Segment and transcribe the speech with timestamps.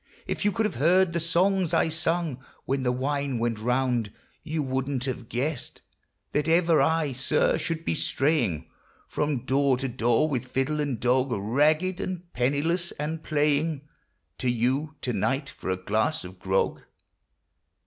[0.25, 4.63] If you could have heard the songs I sung When the wine went round, you
[4.63, 5.83] wouldn't have guessed
[6.31, 8.67] That ever I, sir, should be straying
[9.07, 13.81] From door to door, with fiddle and dog, Ragged and penniless, and playing
[14.39, 16.81] To you to night for a glass of grog